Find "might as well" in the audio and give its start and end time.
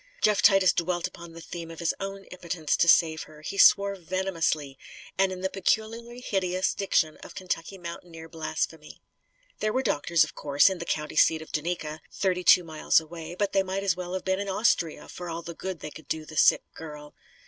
13.61-14.15